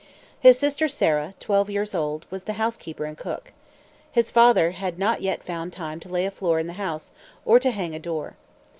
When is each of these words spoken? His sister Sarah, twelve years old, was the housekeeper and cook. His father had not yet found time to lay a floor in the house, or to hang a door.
His 0.39 0.57
sister 0.57 0.87
Sarah, 0.87 1.35
twelve 1.39 1.69
years 1.69 1.93
old, 1.93 2.25
was 2.31 2.45
the 2.45 2.53
housekeeper 2.53 3.05
and 3.05 3.15
cook. 3.15 3.53
His 4.11 4.31
father 4.31 4.71
had 4.71 4.97
not 4.97 5.21
yet 5.21 5.43
found 5.43 5.71
time 5.73 5.99
to 5.99 6.09
lay 6.09 6.25
a 6.25 6.31
floor 6.31 6.57
in 6.57 6.65
the 6.65 6.73
house, 6.73 7.11
or 7.45 7.59
to 7.59 7.69
hang 7.69 7.93
a 7.93 7.99
door. 7.99 8.35